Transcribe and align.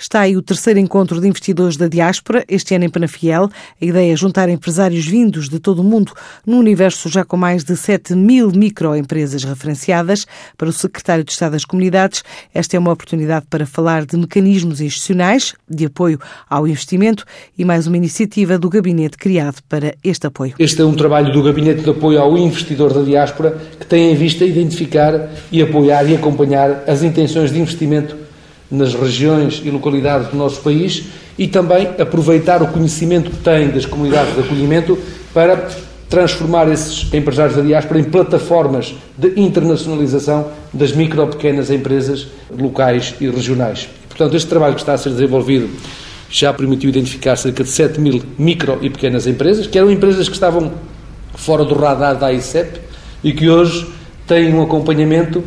Está 0.00 0.20
aí 0.20 0.34
o 0.34 0.40
terceiro 0.40 0.78
encontro 0.78 1.20
de 1.20 1.28
investidores 1.28 1.76
da 1.76 1.86
diáspora, 1.86 2.42
este 2.48 2.74
ano 2.74 2.86
em 2.86 2.88
Penafiel. 2.88 3.50
A 3.80 3.84
ideia 3.84 4.14
é 4.14 4.16
juntar 4.16 4.48
empresários 4.48 5.04
vindos 5.04 5.46
de 5.46 5.58
todo 5.58 5.80
o 5.80 5.84
mundo, 5.84 6.14
num 6.46 6.58
universo 6.58 7.06
já 7.10 7.22
com 7.22 7.36
mais 7.36 7.64
de 7.64 7.76
7 7.76 8.14
mil 8.14 8.50
microempresas 8.50 9.44
referenciadas. 9.44 10.26
Para 10.56 10.70
o 10.70 10.72
secretário 10.72 11.22
de 11.22 11.32
Estado 11.32 11.52
das 11.52 11.66
Comunidades, 11.66 12.24
esta 12.54 12.76
é 12.76 12.78
uma 12.78 12.92
oportunidade 12.92 13.44
para 13.50 13.66
falar 13.66 14.06
de 14.06 14.16
mecanismos 14.16 14.80
institucionais 14.80 15.52
de 15.68 15.84
apoio 15.84 16.18
ao 16.48 16.66
investimento 16.66 17.26
e 17.58 17.62
mais 17.62 17.86
uma 17.86 17.98
iniciativa 17.98 18.58
do 18.58 18.70
gabinete 18.70 19.18
criado 19.18 19.58
para 19.68 19.94
este 20.02 20.26
apoio. 20.26 20.54
Este 20.58 20.80
é 20.80 20.84
um 20.84 20.94
trabalho 20.94 21.30
do 21.30 21.42
Gabinete 21.42 21.82
de 21.82 21.90
Apoio 21.90 22.22
ao 22.22 22.38
Investidor 22.38 22.94
da 22.94 23.02
Diáspora 23.02 23.60
que 23.78 23.84
tem 23.84 24.12
em 24.12 24.16
vista 24.16 24.46
identificar 24.46 25.28
e 25.52 25.60
apoiar 25.60 26.08
e 26.08 26.16
acompanhar 26.16 26.84
as 26.86 27.02
intenções 27.02 27.52
de 27.52 27.60
investimento 27.60 28.29
nas 28.70 28.94
regiões 28.94 29.60
e 29.64 29.70
localidades 29.70 30.28
do 30.28 30.36
nosso 30.36 30.60
país 30.60 31.04
e 31.38 31.48
também 31.48 31.88
aproveitar 31.98 32.62
o 32.62 32.68
conhecimento 32.68 33.30
que 33.30 33.38
tem 33.38 33.68
das 33.68 33.86
comunidades 33.86 34.34
de 34.34 34.40
acolhimento 34.40 34.98
para 35.34 35.68
transformar 36.08 36.68
esses 36.70 37.12
empresários 37.14 37.56
da 37.56 37.62
diáspora 37.62 38.00
em 38.00 38.04
plataformas 38.04 38.94
de 39.16 39.40
internacionalização 39.40 40.48
das 40.72 40.92
micro 40.92 41.26
pequenas 41.28 41.70
empresas 41.70 42.26
locais 42.50 43.14
e 43.20 43.28
regionais. 43.28 43.88
Portanto, 44.08 44.36
este 44.36 44.48
trabalho 44.48 44.74
que 44.74 44.80
está 44.80 44.94
a 44.94 44.98
ser 44.98 45.10
desenvolvido 45.10 45.70
já 46.28 46.52
permitiu 46.52 46.90
identificar 46.90 47.36
cerca 47.36 47.64
de 47.64 47.70
7 47.70 48.00
mil 48.00 48.22
micro 48.38 48.78
e 48.82 48.90
pequenas 48.90 49.26
empresas, 49.26 49.66
que 49.66 49.78
eram 49.78 49.90
empresas 49.90 50.28
que 50.28 50.34
estavam 50.34 50.72
fora 51.34 51.64
do 51.64 51.74
radar 51.74 52.16
da 52.16 52.32
ICEP 52.32 52.80
e 53.22 53.32
que 53.32 53.48
hoje 53.48 53.86
têm 54.26 54.52
um 54.54 54.62
acompanhamento 54.62 55.42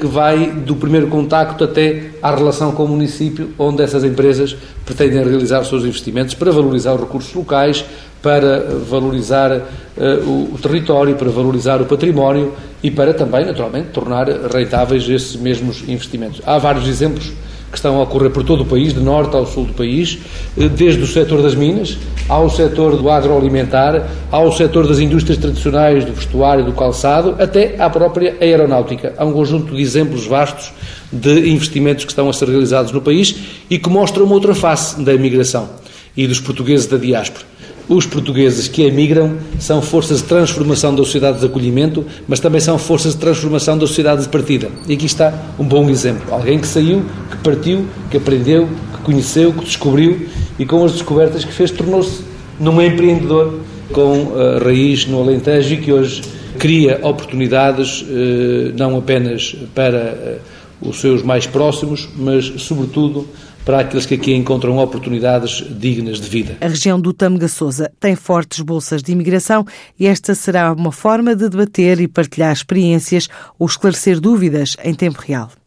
que 0.00 0.06
vai 0.06 0.50
do 0.50 0.74
primeiro 0.74 1.08
contacto 1.08 1.64
até 1.64 2.12
à 2.22 2.34
relação 2.34 2.72
com 2.72 2.84
o 2.84 2.88
município, 2.88 3.50
onde 3.58 3.82
essas 3.82 4.02
empresas 4.02 4.56
pretendem 4.86 5.22
realizar 5.22 5.60
os 5.60 5.68
seus 5.68 5.84
investimentos 5.84 6.34
para 6.34 6.50
valorizar 6.50 6.94
os 6.94 7.00
recursos 7.00 7.34
locais, 7.34 7.84
para 8.24 8.60
valorizar 8.88 9.52
uh, 9.52 10.54
o, 10.54 10.58
território, 10.58 11.14
para 11.14 11.28
valorizar 11.28 11.82
o 11.82 11.84
património 11.84 12.54
e 12.82 12.90
para 12.90 13.12
também, 13.12 13.44
naturalmente, 13.44 13.88
tornar 13.88 14.26
rentáveis 14.50 15.06
esses 15.06 15.36
mesmos 15.36 15.86
investimentos. 15.86 16.40
Há 16.46 16.56
vários 16.56 16.88
exemplos 16.88 17.30
que 17.74 17.78
estão 17.78 17.98
a 17.98 18.04
ocorrer 18.04 18.30
por 18.30 18.44
todo 18.44 18.62
o 18.62 18.64
país, 18.64 18.94
de 18.94 19.00
norte 19.00 19.34
ao 19.34 19.44
sul 19.44 19.64
do 19.64 19.72
país, 19.72 20.18
eh, 20.56 20.68
desde 20.68 21.02
o 21.02 21.06
setor 21.06 21.42
das 21.42 21.56
minas, 21.56 21.98
ao 22.28 22.48
setor 22.48 22.96
do 22.96 23.10
agroalimentar, 23.10 24.08
ao 24.30 24.52
setor 24.52 24.86
das 24.86 25.00
indústrias 25.00 25.38
tradicionais, 25.38 26.04
do 26.04 26.12
vestuário, 26.12 26.64
do 26.64 26.72
calçado, 26.72 27.34
até 27.36 27.74
à 27.78 27.90
própria 27.90 28.36
aeronáutica. 28.40 29.12
Há 29.18 29.24
um 29.24 29.32
conjunto 29.32 29.74
de 29.74 29.82
exemplos 29.82 30.24
vastos 30.24 30.72
de 31.12 31.50
investimentos 31.50 32.04
que 32.04 32.12
estão 32.12 32.30
a 32.30 32.32
ser 32.32 32.48
realizados 32.48 32.92
no 32.92 33.02
país 33.02 33.34
e 33.68 33.76
que 33.76 33.90
mostram 33.90 34.24
uma 34.24 34.34
outra 34.34 34.54
face 34.54 35.02
da 35.02 35.12
imigração 35.12 35.68
e 36.16 36.28
dos 36.28 36.40
portugueses 36.40 36.86
da 36.86 36.96
diáspora. 36.96 37.53
Os 37.88 38.06
portugueses 38.06 38.66
que 38.66 38.82
emigram 38.82 39.36
são 39.58 39.82
forças 39.82 40.18
de 40.18 40.24
transformação 40.24 40.94
da 40.94 41.04
sociedade 41.04 41.40
de 41.40 41.46
acolhimento, 41.46 42.04
mas 42.26 42.40
também 42.40 42.60
são 42.60 42.78
forças 42.78 43.12
de 43.12 43.20
transformação 43.20 43.76
da 43.76 43.86
sociedade 43.86 44.22
de 44.22 44.28
partida. 44.28 44.70
E 44.88 44.94
aqui 44.94 45.04
está 45.04 45.34
um 45.58 45.64
bom 45.64 45.90
exemplo. 45.90 46.32
Alguém 46.32 46.58
que 46.58 46.66
saiu, 46.66 47.04
que 47.30 47.36
partiu, 47.38 47.84
que 48.10 48.16
aprendeu, 48.16 48.66
que 48.94 49.02
conheceu, 49.02 49.52
que 49.52 49.64
descobriu 49.64 50.26
e 50.58 50.64
com 50.64 50.82
as 50.82 50.92
descobertas 50.92 51.44
que 51.44 51.52
fez 51.52 51.70
tornou-se 51.70 52.22
num 52.58 52.80
empreendedor 52.80 53.60
com 53.92 54.22
uh, 54.22 54.64
raiz 54.64 55.06
no 55.06 55.20
Alentejo 55.20 55.74
e 55.74 55.76
que 55.76 55.92
hoje 55.92 56.22
cria 56.58 57.00
oportunidades 57.02 58.02
uh, 58.02 58.72
não 58.76 58.96
apenas 58.96 59.56
para 59.74 60.40
uh, 60.82 60.88
os 60.88 61.00
seus 61.00 61.22
mais 61.22 61.46
próximos, 61.46 62.08
mas 62.16 62.46
sobretudo 62.62 63.26
para 63.64 63.80
aqueles 63.80 64.06
que 64.06 64.14
aqui 64.14 64.34
encontram 64.34 64.76
oportunidades 64.78 65.64
dignas 65.78 66.20
de 66.20 66.28
vida. 66.28 66.56
A 66.60 66.68
região 66.68 67.00
do 67.00 67.12
Tâmega 67.12 67.48
Sousa 67.48 67.90
tem 67.98 68.14
fortes 68.14 68.60
bolsas 68.60 69.02
de 69.02 69.12
imigração 69.12 69.64
e 69.98 70.06
esta 70.06 70.34
será 70.34 70.72
uma 70.72 70.92
forma 70.92 71.34
de 71.34 71.48
debater 71.48 72.00
e 72.00 72.08
partilhar 72.08 72.52
experiências 72.52 73.28
ou 73.58 73.66
esclarecer 73.66 74.20
dúvidas 74.20 74.76
em 74.84 74.94
tempo 74.94 75.20
real. 75.20 75.50